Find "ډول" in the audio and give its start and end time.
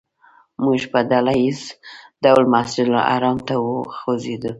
2.23-2.43